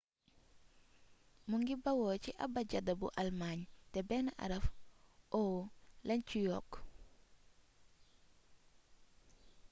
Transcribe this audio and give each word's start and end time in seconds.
mu 1.49 1.55
ngi 1.61 1.73
bawoo 1.83 2.15
ci 2.23 2.31
abajada 2.45 2.93
bu 2.99 3.07
almaañ 3.21 3.59
te 3.91 3.99
benn 4.09 4.27
araf 4.43 4.65
õ/õ 5.41 5.71
lañ 6.07 6.21
ci 6.29 6.39
yokk 6.47 6.71